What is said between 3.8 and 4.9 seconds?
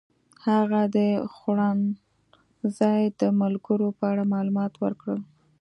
په اړه معلومات